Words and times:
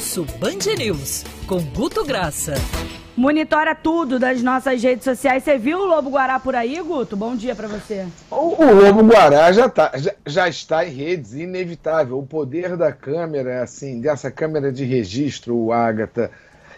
Pulso 0.00 0.24
Band 0.38 0.78
News, 0.78 1.24
com 1.46 1.62
Guto 1.62 2.06
Graça. 2.06 2.54
Monitora 3.14 3.74
tudo 3.74 4.18
das 4.18 4.42
nossas 4.42 4.82
redes 4.82 5.04
sociais. 5.04 5.44
Você 5.44 5.58
viu 5.58 5.78
o 5.78 5.84
Lobo 5.84 6.08
Guará 6.08 6.40
por 6.40 6.56
aí, 6.56 6.80
Guto? 6.80 7.18
Bom 7.18 7.36
dia 7.36 7.54
para 7.54 7.68
você. 7.68 8.06
O, 8.30 8.64
o, 8.64 8.74
Lobo 8.80 9.02
Guará 9.02 9.52
já, 9.52 9.68
tá, 9.68 9.92
já, 9.96 10.14
já, 10.24 10.48
está 10.48 10.86
em 10.86 10.90
redes, 10.90 11.34
inevitável. 11.34 12.18
O 12.18 12.24
poder 12.26 12.78
da 12.78 12.90
câmera, 12.90 13.62
assim, 13.62 14.00
dessa 14.00 14.30
câmera 14.30 14.72
de 14.72 14.86
registro, 14.86 15.54
o 15.54 15.70
Ágata, 15.70 16.30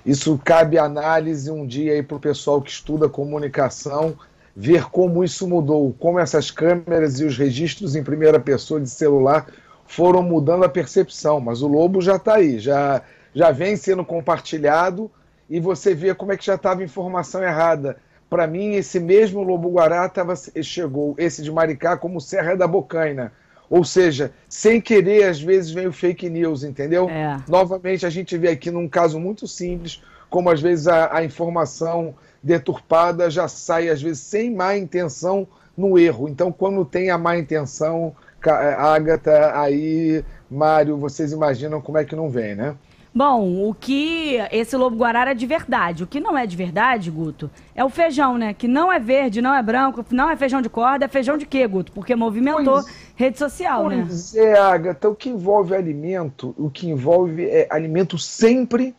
isso 0.04 0.36
cabe 0.44 0.76
análise 0.76 1.48
um 1.48 1.64
dia 1.64 1.92
aí 1.92 2.02
para 2.02 2.16
o 2.16 2.20
pessoal 2.20 2.60
que 2.60 2.72
estuda 2.72 3.08
comunicação, 3.08 4.16
ver 4.56 4.86
como 4.90 5.22
isso 5.22 5.46
mudou, 5.46 5.94
como 5.96 6.18
essas 6.18 6.50
câmeras 6.50 7.20
e 7.20 7.24
os 7.24 7.38
registros 7.38 7.94
em 7.94 8.02
primeira 8.02 8.40
pessoa 8.40 8.80
de 8.80 8.90
celular 8.90 9.46
foram 9.92 10.22
mudando 10.22 10.64
a 10.64 10.68
percepção. 10.68 11.38
Mas 11.40 11.62
o 11.62 11.68
Lobo 11.68 12.00
já 12.00 12.16
está 12.16 12.36
aí, 12.36 12.58
já, 12.58 13.02
já 13.34 13.50
vem 13.50 13.76
sendo 13.76 14.04
compartilhado 14.04 15.10
e 15.48 15.60
você 15.60 15.94
vê 15.94 16.14
como 16.14 16.32
é 16.32 16.36
que 16.36 16.46
já 16.46 16.54
estava 16.54 16.82
informação 16.82 17.42
errada. 17.42 17.96
Para 18.28 18.46
mim, 18.46 18.74
esse 18.74 18.98
mesmo 18.98 19.42
Lobo 19.42 19.70
Guará 19.70 20.08
tava, 20.08 20.34
chegou, 20.62 21.14
esse 21.18 21.42
de 21.42 21.52
Maricá, 21.52 21.96
como 21.96 22.20
Serra 22.20 22.56
da 22.56 22.66
Bocaina. 22.66 23.32
Ou 23.68 23.84
seja, 23.84 24.32
sem 24.48 24.80
querer, 24.80 25.24
às 25.24 25.40
vezes 25.40 25.70
vem 25.70 25.86
o 25.86 25.92
fake 25.92 26.28
news, 26.28 26.62
entendeu? 26.62 27.08
É. 27.08 27.38
Novamente, 27.48 28.04
a 28.04 28.10
gente 28.10 28.36
vê 28.36 28.48
aqui 28.48 28.70
num 28.70 28.88
caso 28.88 29.18
muito 29.18 29.46
simples, 29.46 30.02
como 30.28 30.50
às 30.50 30.60
vezes 30.60 30.88
a, 30.88 31.16
a 31.16 31.24
informação 31.24 32.14
deturpada 32.42 33.30
já 33.30 33.48
sai, 33.48 33.88
às 33.88 34.02
vezes, 34.02 34.20
sem 34.20 34.50
má 34.50 34.76
intenção 34.76 35.46
no 35.76 35.98
erro. 35.98 36.28
Então, 36.28 36.52
quando 36.52 36.84
tem 36.84 37.10
a 37.10 37.18
má 37.18 37.36
intenção, 37.36 38.14
Agatha, 38.42 39.58
aí, 39.58 40.24
Mário, 40.50 40.96
vocês 40.96 41.32
imaginam 41.32 41.80
como 41.80 41.98
é 41.98 42.04
que 42.04 42.16
não 42.16 42.28
vem, 42.28 42.54
né? 42.54 42.74
Bom, 43.14 43.68
o 43.68 43.74
que 43.74 44.38
esse 44.50 44.74
lobo 44.74 44.96
guarara 44.96 45.32
é 45.32 45.34
de 45.34 45.46
verdade. 45.46 46.02
O 46.02 46.06
que 46.06 46.18
não 46.18 46.36
é 46.36 46.46
de 46.46 46.56
verdade, 46.56 47.10
Guto, 47.10 47.50
é 47.74 47.84
o 47.84 47.90
feijão, 47.90 48.38
né? 48.38 48.54
Que 48.54 48.66
não 48.66 48.90
é 48.90 48.98
verde, 48.98 49.42
não 49.42 49.54
é 49.54 49.62
branco, 49.62 50.04
não 50.10 50.30
é 50.30 50.36
feijão 50.36 50.62
de 50.62 50.70
corda, 50.70 51.04
é 51.04 51.08
feijão 51.08 51.36
de 51.36 51.44
quê, 51.44 51.66
Guto? 51.66 51.92
Porque 51.92 52.16
movimentou 52.16 52.82
pois, 52.82 52.94
rede 53.14 53.38
social, 53.38 53.84
pois 53.84 53.96
né? 53.96 54.04
Pois 54.06 54.34
é, 54.34 54.58
Agatha, 54.58 55.10
o 55.10 55.14
que 55.14 55.28
envolve 55.28 55.74
alimento, 55.74 56.54
o 56.56 56.70
que 56.70 56.88
envolve 56.88 57.44
é, 57.44 57.66
alimento 57.70 58.16
sempre 58.18 58.94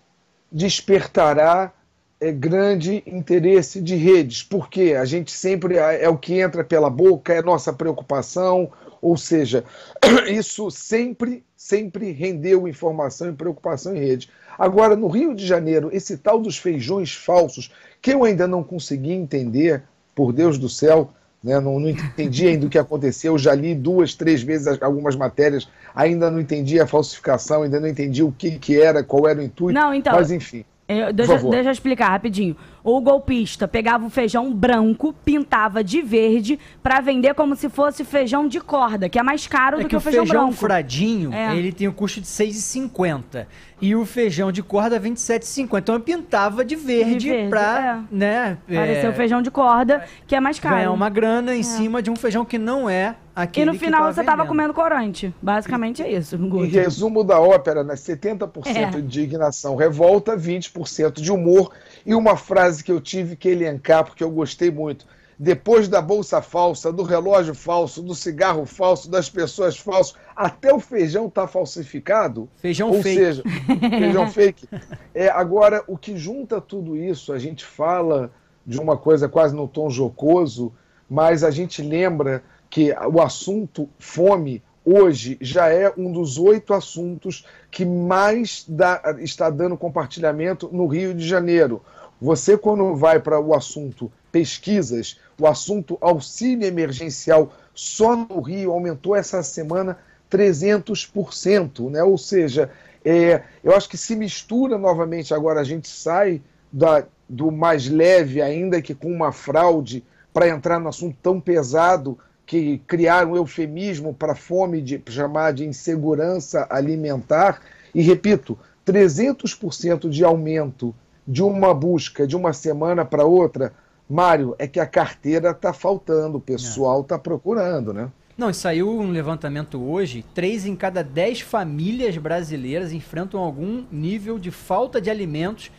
despertará 0.52 1.72
é, 2.20 2.32
grande 2.32 3.04
interesse 3.06 3.82
de 3.82 3.96
redes, 3.96 4.44
porque 4.44 4.96
a 5.00 5.06
gente 5.06 5.32
sempre 5.32 5.78
é, 5.78 6.04
é 6.04 6.10
o 6.10 6.18
que 6.18 6.40
entra 6.40 6.64
pela 6.64 6.90
boca, 6.90 7.34
é 7.34 7.42
nossa 7.42 7.74
preocupação, 7.74 8.72
ou 9.02 9.18
seja, 9.18 9.66
isso 10.28 10.72
sempre, 10.72 11.44
sempre 11.56 12.12
rendeu 12.12 12.68
informação 12.68 13.30
e 13.30 13.34
preocupação 13.34 13.96
em 13.96 14.00
rede. 14.00 14.30
Agora, 14.58 14.96
no 14.96 15.08
Rio 15.08 15.36
de 15.36 15.46
Janeiro, 15.46 15.90
esse 15.92 16.18
tal 16.18 16.40
dos 16.40 16.58
feijões 16.58 17.14
falsos, 17.14 17.72
que 18.02 18.12
eu 18.12 18.24
ainda 18.24 18.48
não 18.48 18.64
consegui 18.64 19.12
entender, 19.12 19.84
por 20.16 20.32
Deus 20.32 20.58
do 20.58 20.70
céu, 20.70 21.10
né, 21.44 21.60
não, 21.60 21.80
não 21.80 21.90
entendi 21.90 22.48
ainda 22.48 22.68
o 22.68 22.70
que 22.70 22.78
aconteceu, 22.78 23.38
já 23.38 23.54
li 23.54 23.76
duas, 23.76 24.16
três 24.16 24.42
vezes 24.42 24.82
algumas 24.82 25.16
matérias, 25.16 25.68
ainda 25.94 26.32
não 26.32 26.40
entendi 26.40 26.80
a 26.80 26.88
falsificação, 26.88 27.64
ainda 27.64 27.80
não 27.80 27.88
entendi 27.88 28.24
o 28.24 28.32
que, 28.32 28.58
que 28.58 28.80
era, 28.80 29.04
qual 29.04 29.28
era 29.28 29.40
o 29.40 29.44
intuito, 29.44 29.78
não, 29.78 29.94
então, 29.94 30.14
mas 30.14 30.32
enfim. 30.32 30.64
Eu, 31.00 31.14
deixa, 31.14 31.38
deixa 31.38 31.70
eu 31.70 31.72
explicar 31.72 32.10
rapidinho. 32.10 32.56
O 32.84 33.00
golpista 33.00 33.68
pegava 33.68 34.06
o 34.06 34.10
feijão 34.10 34.54
branco, 34.54 35.14
pintava 35.24 35.84
de 35.84 36.02
verde 36.02 36.60
para 36.82 37.00
vender 37.00 37.34
como 37.34 37.56
se 37.56 37.70
fosse 37.70 38.04
feijão 38.04 38.48
de 38.48 38.60
corda, 38.60 39.08
que 39.08 39.18
é 39.18 39.24
mais 39.24 39.48
caro 39.48 39.78
é 39.78 39.84
do 39.84 39.84
que, 39.84 39.92
que 39.92 39.96
o 39.96 40.02
feijão, 40.02 40.26
feijão 40.26 40.46
branco. 40.48 40.60
fradinho, 40.60 41.34
é. 41.34 41.56
ele 41.56 41.72
tem 41.72 41.88
o 41.88 41.94
custo 41.94 42.20
de 42.20 42.28
6,50 42.28 43.46
e 43.84 43.96
o 43.98 44.06
feijão 44.06 44.50
de 44.50 44.64
corda 44.64 44.98
vem 44.98 45.14
de 45.14 45.20
7,50. 45.20 45.80
Então 45.80 45.96
eu 45.96 46.00
pintava 46.00 46.64
de 46.64 46.74
verde, 46.74 47.18
de 47.18 47.30
verde 47.30 47.50
pra, 47.50 48.06
é. 48.10 48.16
né, 48.16 48.58
parecer 48.66 49.08
o 49.08 49.10
é, 49.10 49.14
feijão 49.14 49.42
de 49.42 49.52
corda, 49.52 50.06
que 50.26 50.34
é 50.34 50.40
mais 50.40 50.58
caro. 50.58 50.76
Ganhar 50.76 50.92
uma 50.92 51.10
grana 51.10 51.54
em 51.54 51.60
é. 51.60 51.64
cima 51.64 52.02
de 52.02 52.10
um 52.10 52.16
feijão 52.16 52.46
que 52.46 52.58
não 52.58 52.90
é 52.90 53.18
aquele 53.36 53.70
E 53.70 53.74
no 53.74 53.78
final 53.78 54.14
você 54.14 54.22
estava 54.22 54.46
comendo 54.46 54.74
corante. 54.74 55.36
Basicamente 55.42 56.02
é 56.02 56.10
isso. 56.10 56.38
Em 56.38 56.68
resumo 56.68 57.26
da 57.26 57.42
ópera, 57.42 57.84
né, 57.84 57.96
70% 57.96 58.68
é. 58.68 58.86
de 58.86 59.00
indignação, 59.00 59.76
revolta, 59.76 60.38
20% 60.38 61.20
de 61.20 61.30
humor 61.30 61.70
e 62.06 62.16
uma 62.16 62.38
frase 62.38 62.73
que 62.82 62.92
eu 62.92 63.00
tive 63.00 63.36
que 63.36 63.50
elencar, 63.50 64.04
porque 64.04 64.24
eu 64.24 64.32
gostei 64.32 64.72
muito. 64.72 65.06
Depois 65.38 65.88
da 65.88 66.02
bolsa 66.02 66.42
falsa, 66.42 66.92
do 66.92 67.04
relógio 67.04 67.56
falso, 67.56 68.02
do 68.02 68.14
cigarro 68.14 68.66
falso, 68.66 69.10
das 69.10 69.30
pessoas 69.30 69.78
falsas, 69.78 70.16
até 70.36 70.74
o 70.74 70.80
feijão 70.80 71.28
está 71.28 71.48
falsificado. 71.48 72.48
Feijão 72.58 72.92
Ou 72.92 73.02
fake. 73.02 73.16
seja, 73.16 73.44
feijão 73.90 74.30
fake. 74.30 74.68
É, 75.16 75.30
agora, 75.30 75.84
o 75.88 75.96
que 75.96 76.18
junta 76.18 76.60
tudo 76.60 76.98
isso, 76.98 77.34
a 77.34 77.38
gente 77.38 77.64
fala 77.64 78.32
de 78.66 78.80
uma 78.80 78.98
coisa 78.98 79.30
quase 79.30 79.56
no 79.56 79.68
tom 79.68 79.90
jocoso, 79.90 80.74
mas 81.08 81.44
a 81.44 81.52
gente 81.52 81.84
lembra 81.84 82.44
que 82.70 82.92
o 82.92 83.22
assunto 83.22 83.88
fome 84.00 84.64
hoje 84.86 85.38
já 85.40 85.70
é 85.70 85.94
um 85.96 86.12
dos 86.12 86.38
oito 86.38 86.74
assuntos 86.74 87.46
que 87.72 87.86
mais 87.86 88.66
dá, 88.68 89.16
está 89.20 89.50
dando 89.50 89.78
compartilhamento 89.78 90.70
no 90.72 90.88
Rio 90.88 91.14
de 91.14 91.26
Janeiro. 91.26 91.82
Você, 92.24 92.58
quando 92.58 92.96
vai 92.96 93.20
para 93.20 93.38
o 93.38 93.54
assunto 93.54 94.10
pesquisas, 94.32 95.20
o 95.38 95.46
assunto 95.46 95.98
auxílio 96.00 96.66
emergencial 96.66 97.52
só 97.76 98.16
no 98.16 98.40
Rio 98.40 98.72
aumentou 98.72 99.14
essa 99.14 99.44
semana 99.44 99.98
300%, 100.32 101.92
né? 101.92 102.02
Ou 102.02 102.18
seja, 102.18 102.72
é, 103.04 103.44
eu 103.62 103.76
acho 103.76 103.90
que 103.90 103.98
se 103.98 104.16
mistura 104.16 104.78
novamente 104.78 105.34
agora, 105.34 105.60
a 105.60 105.66
gente 105.66 105.90
sai 105.90 106.42
da, 106.72 107.04
do 107.28 107.52
mais 107.52 107.90
leve, 107.90 108.42
ainda 108.42 108.82
que 108.82 108.96
com 108.96 109.12
uma 109.12 109.34
fraude, 109.34 110.02
para 110.34 110.48
entrar 110.48 110.80
no 110.80 110.88
assunto 110.88 111.18
tão 111.22 111.42
pesado 111.42 112.18
que 112.46 112.78
criaram 112.88 113.34
um 113.34 113.36
eufemismo 113.36 114.14
para 114.14 114.34
fome, 114.34 114.82
de 114.82 115.04
chamar 115.10 115.52
de 115.52 115.66
insegurança 115.66 116.66
alimentar. 116.70 117.62
E 117.94 118.02
repito, 118.02 118.58
300% 118.88 120.10
de 120.10 120.24
aumento 120.24 120.96
de 121.28 121.42
uma 121.42 121.74
busca 121.74 122.28
de 122.28 122.36
uma 122.36 122.54
semana 122.54 123.06
para 123.06 123.26
outra, 123.26 123.74
Mário, 124.10 124.56
é 124.60 124.68
que 124.68 124.80
a 124.80 124.86
carteira 124.86 125.52
está 125.52 125.74
faltando, 125.74 126.38
o 126.38 126.42
pessoal 126.42 127.02
está 127.02 127.16
é. 127.16 127.20
procurando, 127.20 127.94
né? 127.94 128.12
Não, 128.38 128.50
e 128.50 128.54
saiu 128.54 128.90
um 129.00 129.12
levantamento 129.12 129.82
hoje: 129.82 130.26
três 130.34 130.66
em 130.66 130.76
cada 130.76 131.04
dez 131.04 131.40
famílias 131.42 132.18
brasileiras 132.18 132.92
enfrentam 132.92 133.40
algum 133.40 133.86
nível 133.92 134.40
de 134.40 134.52
falta 134.52 135.00
de 135.00 135.10
alimentos 135.10 135.72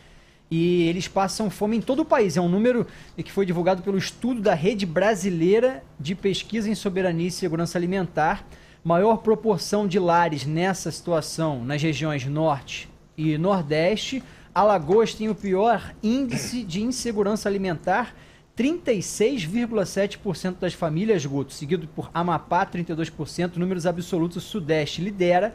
e 0.49 0.87
eles 0.87 1.07
passam 1.07 1.49
fome 1.49 1.77
em 1.77 1.81
todo 1.81 2.01
o 2.01 2.05
país. 2.05 2.37
É 2.37 2.41
um 2.41 2.47
número 2.47 2.87
que 3.17 3.31
foi 3.31 3.45
divulgado 3.45 3.81
pelo 3.81 3.97
estudo 3.97 4.41
da 4.41 4.53
Rede 4.53 4.85
Brasileira 4.85 5.83
de 5.99 6.15
Pesquisa 6.15 6.69
em 6.69 6.75
Soberania 6.75 7.27
e 7.27 7.31
Segurança 7.31 7.77
Alimentar. 7.77 8.45
Maior 8.83 9.17
proporção 9.17 9.87
de 9.87 9.97
lares 9.97 10.45
nessa 10.45 10.91
situação 10.91 11.65
nas 11.65 11.81
regiões 11.81 12.25
Norte 12.25 12.87
e 13.17 13.37
Nordeste 13.37 14.23
Alagoas 14.55 15.13
tem 15.13 15.27
o 15.27 15.35
pior 15.35 15.93
índice 16.01 16.63
de 16.63 16.81
insegurança 16.81 17.49
alimentar, 17.49 18.15
36,7% 18.57 20.55
das 20.61 20.73
famílias, 20.73 21.25
Guto, 21.25 21.51
seguido 21.51 21.89
por 21.89 22.09
Amapá, 22.13 22.65
32%, 22.65 23.57
números 23.57 23.85
absolutos, 23.85 24.45
Sudeste 24.45 25.01
lidera. 25.01 25.53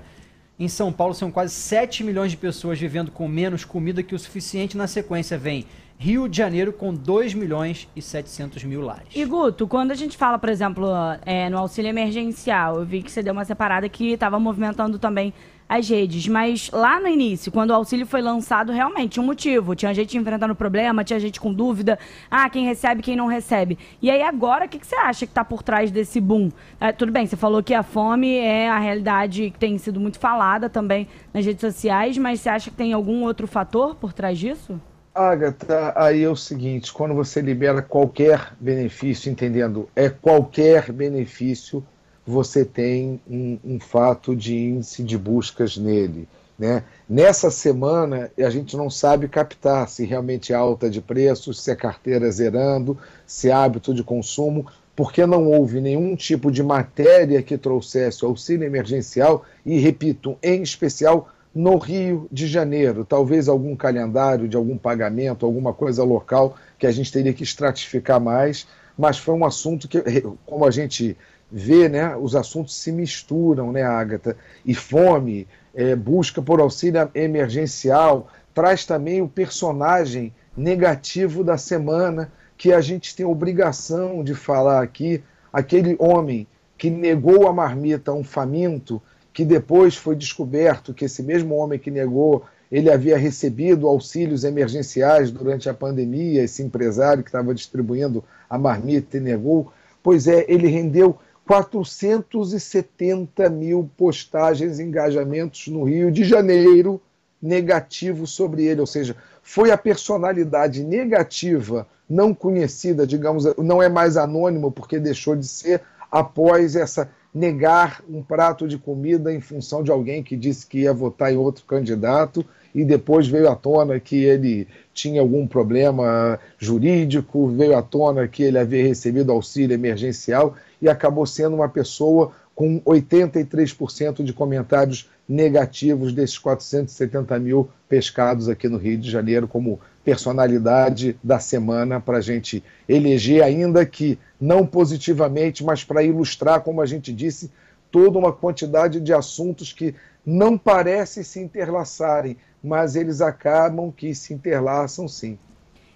Em 0.58 0.68
São 0.68 0.92
Paulo 0.92 1.14
são 1.14 1.32
quase 1.32 1.54
7 1.54 2.04
milhões 2.04 2.30
de 2.30 2.36
pessoas 2.36 2.78
vivendo 2.78 3.10
com 3.10 3.26
menos 3.26 3.64
comida 3.64 4.02
que 4.02 4.14
o 4.14 4.18
suficiente. 4.18 4.76
Na 4.76 4.86
sequência 4.86 5.38
vem 5.38 5.64
Rio 5.96 6.28
de 6.28 6.36
Janeiro 6.36 6.70
com 6.70 6.92
2 6.92 7.32
milhões 7.32 7.88
e 7.96 8.02
700 8.02 8.64
mil 8.64 8.82
lares. 8.82 9.08
E 9.14 9.24
Guto, 9.24 9.66
quando 9.66 9.92
a 9.92 9.94
gente 9.94 10.18
fala, 10.18 10.38
por 10.38 10.50
exemplo, 10.50 10.86
é, 11.24 11.48
no 11.48 11.56
auxílio 11.56 11.88
emergencial, 11.88 12.80
eu 12.80 12.84
vi 12.84 13.02
que 13.02 13.10
você 13.10 13.22
deu 13.22 13.32
uma 13.32 13.46
separada 13.46 13.88
que 13.88 14.12
estava 14.12 14.38
movimentando 14.38 14.98
também 14.98 15.32
as 15.70 15.88
redes. 15.88 16.26
Mas 16.26 16.68
lá 16.72 16.98
no 16.98 17.06
início, 17.06 17.52
quando 17.52 17.70
o 17.70 17.74
auxílio 17.74 18.04
foi 18.04 18.20
lançado, 18.20 18.72
realmente 18.72 19.12
tinha 19.12 19.22
um 19.22 19.26
motivo. 19.26 19.76
Tinha 19.76 19.94
gente 19.94 20.18
enfrentando 20.18 20.52
problema, 20.52 21.04
tinha 21.04 21.20
gente 21.20 21.40
com 21.40 21.54
dúvida. 21.54 21.96
Ah, 22.28 22.50
quem 22.50 22.66
recebe, 22.66 23.02
quem 23.02 23.14
não 23.14 23.28
recebe. 23.28 23.78
E 24.02 24.10
aí 24.10 24.20
agora, 24.20 24.64
o 24.64 24.68
que, 24.68 24.80
que 24.80 24.86
você 24.86 24.96
acha 24.96 25.24
que 25.24 25.30
está 25.30 25.44
por 25.44 25.62
trás 25.62 25.92
desse 25.92 26.20
boom? 26.20 26.50
É, 26.80 26.90
tudo 26.90 27.12
bem, 27.12 27.24
você 27.24 27.36
falou 27.36 27.62
que 27.62 27.72
a 27.72 27.84
fome 27.84 28.36
é 28.36 28.68
a 28.68 28.80
realidade 28.80 29.50
que 29.50 29.58
tem 29.58 29.78
sido 29.78 30.00
muito 30.00 30.18
falada 30.18 30.68
também 30.68 31.06
nas 31.32 31.46
redes 31.46 31.60
sociais, 31.60 32.18
mas 32.18 32.40
você 32.40 32.48
acha 32.48 32.70
que 32.70 32.76
tem 32.76 32.92
algum 32.92 33.22
outro 33.22 33.46
fator 33.46 33.94
por 33.94 34.12
trás 34.12 34.36
disso? 34.36 34.80
Agatha, 35.14 35.92
aí 35.96 36.22
é 36.22 36.28
o 36.28 36.36
seguinte, 36.36 36.92
quando 36.92 37.14
você 37.14 37.40
libera 37.40 37.82
qualquer 37.82 38.54
benefício, 38.58 39.30
entendendo, 39.30 39.88
é 39.94 40.08
qualquer 40.08 40.90
benefício 40.92 41.84
você 42.30 42.64
tem 42.64 43.20
um, 43.28 43.58
um 43.64 43.80
fato 43.80 44.34
de 44.34 44.56
índice 44.56 45.02
de 45.02 45.18
buscas 45.18 45.76
nele. 45.76 46.28
Né? 46.58 46.84
Nessa 47.08 47.50
semana, 47.50 48.30
a 48.38 48.50
gente 48.50 48.76
não 48.76 48.90
sabe 48.90 49.28
captar 49.28 49.88
se 49.88 50.04
realmente 50.04 50.52
é 50.52 50.56
alta 50.56 50.90
de 50.90 51.00
preços, 51.00 51.62
se 51.62 51.70
é 51.70 51.74
carteira 51.74 52.30
zerando, 52.30 52.98
se 53.26 53.48
é 53.48 53.52
hábito 53.52 53.94
de 53.94 54.04
consumo, 54.04 54.66
porque 54.94 55.24
não 55.24 55.50
houve 55.50 55.80
nenhum 55.80 56.14
tipo 56.14 56.52
de 56.52 56.62
matéria 56.62 57.42
que 57.42 57.56
trouxesse 57.56 58.24
auxílio 58.24 58.66
emergencial 58.66 59.44
e, 59.64 59.78
repito, 59.78 60.36
em 60.42 60.62
especial 60.62 61.30
no 61.54 61.78
Rio 61.78 62.28
de 62.30 62.46
Janeiro. 62.46 63.06
Talvez 63.06 63.48
algum 63.48 63.74
calendário 63.74 64.46
de 64.46 64.56
algum 64.56 64.76
pagamento, 64.76 65.46
alguma 65.46 65.72
coisa 65.72 66.04
local 66.04 66.56
que 66.78 66.86
a 66.86 66.92
gente 66.92 67.10
teria 67.10 67.32
que 67.32 67.42
estratificar 67.42 68.20
mais, 68.20 68.66
mas 68.98 69.16
foi 69.16 69.34
um 69.34 69.46
assunto 69.46 69.88
que, 69.88 70.02
como 70.44 70.66
a 70.66 70.70
gente 70.70 71.16
vê, 71.50 71.88
né, 71.88 72.16
os 72.16 72.36
assuntos 72.36 72.74
se 72.74 72.92
misturam, 72.92 73.72
né, 73.72 73.82
Agatha? 73.82 74.36
E 74.64 74.74
fome, 74.74 75.48
é, 75.74 75.96
busca 75.96 76.40
por 76.40 76.60
auxílio 76.60 77.10
emergencial, 77.14 78.28
traz 78.54 78.84
também 78.84 79.22
o 79.22 79.28
personagem 79.28 80.32
negativo 80.56 81.42
da 81.42 81.56
semana, 81.56 82.30
que 82.56 82.72
a 82.72 82.80
gente 82.80 83.16
tem 83.16 83.24
obrigação 83.24 84.22
de 84.22 84.34
falar 84.34 84.82
aqui, 84.82 85.22
aquele 85.52 85.96
homem 85.98 86.46
que 86.76 86.90
negou 86.90 87.48
a 87.48 87.52
marmita 87.52 88.10
a 88.10 88.14
um 88.14 88.24
faminto, 88.24 89.00
que 89.32 89.44
depois 89.44 89.96
foi 89.96 90.14
descoberto 90.14 90.92
que 90.92 91.04
esse 91.04 91.22
mesmo 91.22 91.54
homem 91.54 91.78
que 91.78 91.90
negou, 91.90 92.44
ele 92.70 92.90
havia 92.90 93.16
recebido 93.16 93.86
auxílios 93.86 94.44
emergenciais 94.44 95.30
durante 95.30 95.68
a 95.68 95.74
pandemia, 95.74 96.42
esse 96.42 96.62
empresário 96.62 97.22
que 97.22 97.28
estava 97.30 97.54
distribuindo 97.54 98.22
a 98.48 98.58
marmita 98.58 99.16
e 99.16 99.20
negou. 99.20 99.72
Pois 100.02 100.26
é, 100.26 100.44
ele 100.48 100.68
rendeu 100.68 101.18
470 101.50 103.50
mil 103.50 103.90
postagens, 103.96 104.78
engajamentos 104.78 105.66
no 105.66 105.82
Rio 105.82 106.08
de 106.08 106.22
Janeiro 106.22 107.02
negativos 107.42 108.30
sobre 108.30 108.66
ele, 108.66 108.80
ou 108.80 108.86
seja, 108.86 109.16
foi 109.42 109.72
a 109.72 109.76
personalidade 109.76 110.84
negativa, 110.84 111.88
não 112.08 112.32
conhecida, 112.32 113.04
digamos, 113.04 113.52
não 113.56 113.82
é 113.82 113.88
mais 113.88 114.16
anônimo 114.16 114.70
porque 114.70 115.00
deixou 115.00 115.34
de 115.34 115.48
ser 115.48 115.82
após 116.08 116.76
essa 116.76 117.10
negar 117.34 118.00
um 118.08 118.22
prato 118.22 118.68
de 118.68 118.78
comida 118.78 119.34
em 119.34 119.40
função 119.40 119.82
de 119.82 119.90
alguém 119.90 120.22
que 120.22 120.36
disse 120.36 120.64
que 120.64 120.82
ia 120.82 120.94
votar 120.94 121.32
em 121.32 121.36
outro 121.36 121.64
candidato 121.64 122.46
e 122.74 122.84
depois 122.84 123.26
veio 123.26 123.48
à 123.48 123.56
tona 123.56 123.98
que 123.98 124.24
ele 124.24 124.68
tinha 124.92 125.20
algum 125.20 125.46
problema 125.46 126.38
jurídico, 126.58 127.48
veio 127.48 127.76
à 127.76 127.82
tona 127.82 128.28
que 128.28 128.42
ele 128.42 128.58
havia 128.58 128.86
recebido 128.86 129.32
auxílio 129.32 129.74
emergencial 129.74 130.54
e 130.80 130.88
acabou 130.88 131.26
sendo 131.26 131.56
uma 131.56 131.68
pessoa 131.68 132.32
com 132.54 132.80
83% 132.82 134.22
de 134.22 134.32
comentários 134.32 135.08
negativos 135.28 136.12
desses 136.12 136.36
470 136.36 137.38
mil 137.38 137.70
pescados 137.88 138.48
aqui 138.48 138.68
no 138.68 138.76
Rio 138.76 138.98
de 138.98 139.10
Janeiro 139.10 139.48
como 139.48 139.80
personalidade 140.04 141.16
da 141.22 141.38
semana 141.38 142.00
para 142.00 142.18
a 142.18 142.20
gente 142.20 142.62
eleger, 142.88 143.42
ainda 143.42 143.86
que 143.86 144.18
não 144.40 144.66
positivamente, 144.66 145.64
mas 145.64 145.84
para 145.84 146.02
ilustrar, 146.02 146.60
como 146.62 146.80
a 146.80 146.86
gente 146.86 147.12
disse, 147.12 147.50
toda 147.90 148.18
uma 148.18 148.32
quantidade 148.32 149.00
de 149.00 149.12
assuntos 149.12 149.72
que 149.72 149.94
não 150.24 150.58
parecem 150.58 151.22
se 151.22 151.40
interlaçarem, 151.40 152.36
mas 152.62 152.96
eles 152.96 153.20
acabam 153.20 153.90
que 153.90 154.14
se 154.14 154.34
interlaçam 154.34 155.08
sim. 155.08 155.38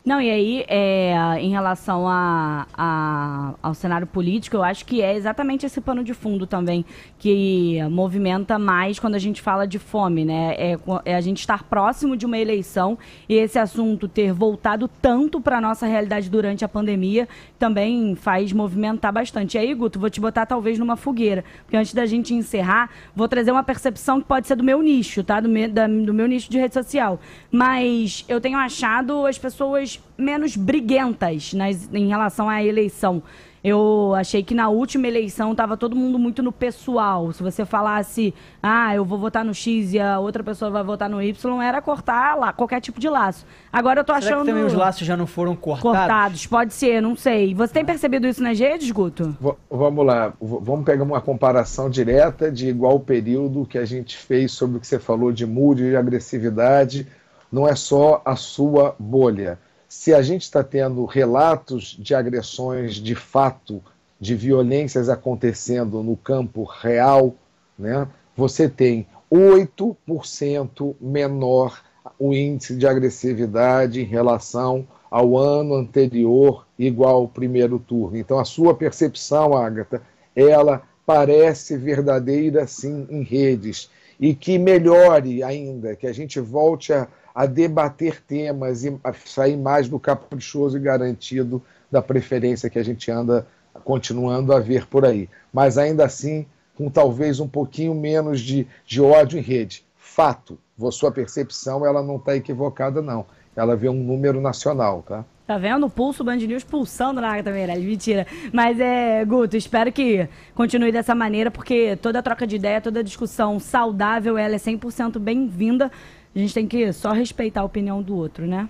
Não, 0.04 0.20
e 0.20 0.30
aí, 0.30 0.64
é, 0.68 1.16
em 1.40 1.48
relação 1.48 2.06
a, 2.06 2.66
a, 2.74 3.54
ao 3.62 3.72
cenário 3.72 4.06
político, 4.06 4.54
eu 4.54 4.62
acho 4.62 4.84
que 4.84 5.00
é 5.00 5.14
exatamente 5.16 5.64
esse 5.64 5.80
pano 5.80 6.04
de 6.04 6.12
fundo 6.12 6.46
também 6.46 6.84
que 7.18 7.78
movimenta 7.90 8.58
mais 8.58 8.98
quando 8.98 9.14
a 9.14 9.18
gente 9.18 9.40
fala 9.40 9.66
de 9.66 9.78
fome, 9.78 10.22
né? 10.22 10.54
É, 10.58 10.78
é 11.06 11.14
a 11.14 11.22
gente 11.22 11.40
estar 11.40 11.62
próximo 11.62 12.18
de 12.18 12.26
uma 12.26 12.36
eleição 12.36 12.98
e 13.26 13.34
esse 13.34 13.58
assunto 13.58 14.06
ter 14.06 14.30
voltado 14.30 14.88
tanto 15.00 15.40
para 15.40 15.56
a 15.56 15.60
nossa 15.62 15.86
realidade 15.86 16.28
durante 16.28 16.66
a 16.66 16.68
pandemia 16.68 17.26
também 17.58 18.14
faz 18.14 18.52
movimentar 18.52 19.10
bastante. 19.10 19.54
E 19.54 19.58
aí, 19.58 19.72
Guto, 19.72 19.98
vou 19.98 20.10
te 20.10 20.20
botar 20.20 20.44
talvez 20.44 20.78
numa 20.78 20.96
fogueira, 20.96 21.42
porque 21.64 21.78
antes 21.78 21.94
da 21.94 22.04
gente 22.04 22.34
encerrar, 22.34 22.90
vou 23.16 23.26
trazer 23.26 23.52
uma 23.52 23.62
percepção 23.62 24.20
que 24.20 24.28
pode 24.28 24.46
ser 24.46 24.56
do 24.56 24.62
meu 24.62 24.82
nicho, 24.82 25.24
tá? 25.24 25.40
Do, 25.40 25.48
da, 25.70 25.86
do 25.86 26.12
meu 26.12 26.26
nicho 26.28 26.50
de 26.50 26.58
rede 26.58 26.74
social. 26.74 27.18
Mas 27.50 28.22
eu 28.28 28.38
tenho 28.38 28.58
achado 28.58 29.24
as 29.24 29.38
pessoas 29.38 29.93
menos 30.16 30.56
briguentas 30.56 31.52
nas, 31.52 31.88
em 31.92 32.08
relação 32.08 32.48
à 32.48 32.62
eleição. 32.62 33.22
Eu 33.64 34.12
achei 34.14 34.42
que 34.42 34.54
na 34.54 34.68
última 34.68 35.08
eleição 35.08 35.52
estava 35.52 35.74
todo 35.74 35.96
mundo 35.96 36.18
muito 36.18 36.42
no 36.42 36.52
pessoal. 36.52 37.32
Se 37.32 37.42
você 37.42 37.64
falasse, 37.64 38.34
ah, 38.62 38.94
eu 38.94 39.06
vou 39.06 39.18
votar 39.18 39.42
no 39.42 39.54
X 39.54 39.94
e 39.94 39.98
a 39.98 40.18
outra 40.18 40.44
pessoa 40.44 40.70
vai 40.70 40.84
votar 40.84 41.08
no 41.08 41.22
Y, 41.22 41.62
era 41.62 41.80
cortar 41.80 42.36
lá 42.36 42.52
qualquer 42.52 42.82
tipo 42.82 43.00
de 43.00 43.08
laço. 43.08 43.46
Agora 43.72 44.00
eu 44.00 44.04
tô 44.04 44.12
Será 44.12 44.26
achando. 44.26 44.44
Que 44.44 44.50
também 44.50 44.66
os 44.66 44.74
laços 44.74 45.06
já 45.06 45.16
não 45.16 45.26
foram 45.26 45.56
cortados? 45.56 45.98
Cortados, 45.98 46.46
pode 46.46 46.74
ser, 46.74 47.00
não 47.00 47.16
sei. 47.16 47.54
Você 47.54 47.72
tem 47.72 47.86
percebido 47.86 48.26
isso 48.26 48.42
nas 48.42 48.58
redes, 48.58 48.90
Guto? 48.90 49.34
V 49.40 49.54
vamos 49.70 50.04
lá, 50.04 50.28
v 50.28 50.58
vamos 50.60 50.84
pegar 50.84 51.02
uma 51.02 51.22
comparação 51.22 51.88
direta 51.88 52.52
de 52.52 52.68
igual 52.68 53.00
período 53.00 53.64
que 53.64 53.78
a 53.78 53.86
gente 53.86 54.14
fez 54.14 54.52
sobre 54.52 54.76
o 54.76 54.80
que 54.80 54.86
você 54.86 54.98
falou 54.98 55.32
de 55.32 55.46
mood 55.46 55.82
e 55.82 55.96
agressividade. 55.96 57.06
Não 57.50 57.66
é 57.66 57.74
só 57.74 58.20
a 58.26 58.36
sua 58.36 58.94
bolha 58.98 59.58
se 59.94 60.12
a 60.12 60.20
gente 60.20 60.42
está 60.42 60.62
tendo 60.62 61.04
relatos 61.04 61.96
de 61.98 62.16
agressões 62.16 62.96
de 62.96 63.14
fato, 63.14 63.80
de 64.20 64.34
violências 64.34 65.08
acontecendo 65.08 66.02
no 66.02 66.16
campo 66.16 66.64
real, 66.64 67.34
né, 67.78 68.06
você 68.36 68.68
tem 68.68 69.06
8% 69.32 70.96
menor 71.00 71.80
o 72.18 72.34
índice 72.34 72.76
de 72.76 72.86
agressividade 72.88 74.00
em 74.00 74.04
relação 74.04 74.84
ao 75.08 75.38
ano 75.38 75.76
anterior, 75.76 76.66
igual 76.76 77.14
ao 77.14 77.28
primeiro 77.28 77.78
turno. 77.78 78.18
Então, 78.18 78.40
a 78.40 78.44
sua 78.44 78.74
percepção, 78.74 79.56
Agatha, 79.56 80.02
ela 80.34 80.82
parece 81.06 81.76
verdadeira, 81.76 82.66
sim, 82.66 83.06
em 83.08 83.22
redes. 83.22 83.88
E 84.18 84.34
que 84.34 84.58
melhore 84.58 85.42
ainda, 85.42 85.96
que 85.96 86.06
a 86.06 86.12
gente 86.12 86.38
volte 86.40 86.92
a 86.92 87.08
a 87.34 87.46
debater 87.46 88.22
temas 88.22 88.84
e 88.84 88.96
sair 89.26 89.56
mais 89.56 89.88
do 89.88 89.98
caprichoso 89.98 90.76
e 90.76 90.80
garantido 90.80 91.60
da 91.90 92.00
preferência 92.00 92.70
que 92.70 92.78
a 92.78 92.82
gente 92.82 93.10
anda 93.10 93.46
continuando 93.82 94.52
a 94.52 94.60
ver 94.60 94.86
por 94.86 95.04
aí. 95.04 95.28
Mas 95.52 95.76
ainda 95.76 96.04
assim, 96.04 96.46
com 96.76 96.88
talvez 96.88 97.40
um 97.40 97.48
pouquinho 97.48 97.92
menos 97.92 98.40
de, 98.40 98.68
de 98.86 99.00
ódio 99.00 99.38
em 99.38 99.42
rede. 99.42 99.84
Fato, 99.96 100.56
sua 100.92 101.10
percepção 101.10 101.84
ela 101.84 102.02
não 102.02 102.16
está 102.16 102.36
equivocada, 102.36 103.02
não. 103.02 103.26
Ela 103.56 103.74
vê 103.74 103.88
um 103.88 104.02
número 104.02 104.40
nacional, 104.40 105.02
tá? 105.02 105.24
Tá 105.46 105.58
vendo? 105.58 105.84
O 105.84 105.90
pulso 105.90 106.24
Band 106.24 106.36
News 106.36 106.64
pulsando 106.64 107.20
na 107.20 107.30
Agatha 107.30 107.50
Meirelles. 107.50 107.84
Mentira. 107.84 108.26
Mas 108.50 108.80
é, 108.80 109.22
Guto, 109.26 109.56
espero 109.56 109.92
que 109.92 110.26
continue 110.54 110.90
dessa 110.90 111.14
maneira, 111.14 111.50
porque 111.50 111.96
toda 111.96 112.22
troca 112.22 112.46
de 112.46 112.56
ideia, 112.56 112.80
toda 112.80 113.04
discussão 113.04 113.60
saudável, 113.60 114.38
ela 114.38 114.54
é 114.54 114.58
100% 114.58 115.18
bem-vinda. 115.18 115.92
A 116.34 116.38
gente 116.38 116.54
tem 116.54 116.66
que 116.66 116.90
só 116.94 117.12
respeitar 117.12 117.60
a 117.60 117.64
opinião 117.64 118.00
do 118.02 118.16
outro, 118.16 118.46
né? 118.46 118.68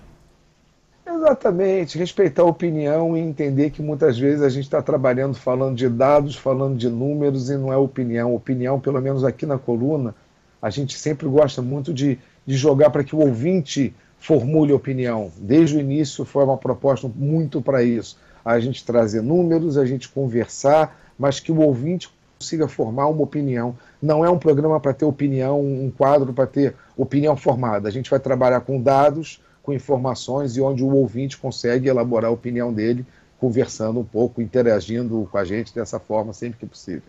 Exatamente, 1.07 1.99
respeitar 1.99 2.43
a 2.43 2.47
opinião 2.47 3.17
e 3.17 3.21
entender 3.21 3.71
que 3.71 3.83
muitas 3.83 4.19
vezes 4.19 4.43
a 4.43 4.49
gente 4.49 4.65
está 4.65 4.83
trabalhando 4.83 5.35
falando 5.35 5.77
de 5.77 5.89
dados, 5.89 6.35
falando 6.35 6.77
de 6.77 6.89
números 6.89 7.51
e 7.51 7.57
não 7.57 7.73
é 7.73 7.77
opinião. 7.77 8.35
Opinião, 8.35 8.81
pelo 8.81 9.01
menos 9.01 9.23
aqui 9.23 9.47
na 9.47 9.59
coluna, 9.59 10.15
a 10.61 10.71
gente 10.71 10.99
sempre 10.99 11.29
gosta 11.29 11.63
muito 11.63 11.93
de, 11.95 12.19
de 12.45 12.57
jogar 12.57 12.91
para 12.91 13.05
que 13.05 13.15
o 13.15 13.21
ouvinte 13.21 13.95
formule 14.19 14.73
opinião. 14.73 15.31
Desde 15.37 15.77
o 15.77 15.81
início 15.81 16.25
foi 16.25 16.45
uma 16.45 16.57
proposta 16.57 17.11
muito 17.15 17.61
para 17.61 17.83
isso. 17.83 18.19
A 18.45 18.59
gente 18.61 18.85
trazer 18.85 19.23
números, 19.23 19.77
a 19.77 19.87
gente 19.87 20.09
conversar, 20.09 20.99
mas 21.19 21.41
que 21.41 21.53
o 21.53 21.61
ouvinte 21.61 22.11
consiga 22.39 22.69
formar 22.69 23.09
uma 23.09 23.23
opinião. 23.23 23.77
Não 24.03 24.25
é 24.25 24.31
um 24.31 24.39
programa 24.39 24.79
para 24.79 24.93
ter 24.93 25.05
opinião, 25.05 25.61
um 25.61 25.91
quadro 25.91 26.33
para 26.33 26.47
ter 26.47 26.75
opinião 26.97 27.37
formada. 27.37 27.89
A 27.89 27.93
gente 27.93 28.11
vai 28.11 28.21
trabalhar 28.21 28.61
com 28.61 28.81
dados, 28.81 29.41
com 29.63 29.73
informações 29.73 30.57
e 30.57 30.61
onde 30.61 30.85
o 30.85 30.95
ouvinte 30.95 31.39
consegue 31.39 31.89
elaborar 31.89 32.31
a 32.31 32.35
opinião 32.35 32.73
dele, 32.73 33.05
conversando 33.39 34.01
um 34.01 34.05
pouco, 34.05 34.43
interagindo 34.43 35.27
com 35.31 35.39
a 35.39 35.45
gente 35.45 35.75
dessa 35.75 35.99
forma 35.99 36.33
sempre 36.33 36.59
que 36.61 36.67
possível. 36.67 37.03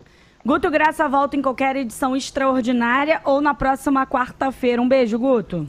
Guto 0.44 0.70
Graça 0.70 1.08
volta 1.08 1.36
em 1.36 1.42
qualquer 1.42 1.74
edição 1.76 2.16
extraordinária 2.16 3.20
ou 3.24 3.40
na 3.40 3.52
próxima 3.52 4.06
quarta-feira. 4.06 4.80
Um 4.80 4.88
beijo, 4.88 5.18
Guto. 5.18 5.64